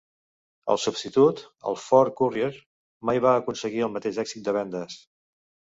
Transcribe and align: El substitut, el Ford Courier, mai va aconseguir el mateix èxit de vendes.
El 0.75 0.79
substitut, 0.83 1.43
el 1.73 1.77
Ford 1.83 2.15
Courier, 2.23 2.49
mai 3.11 3.25
va 3.29 3.39
aconseguir 3.45 3.87
el 3.91 3.95
mateix 3.99 4.23
èxit 4.27 4.51
de 4.51 4.61
vendes. 4.61 5.03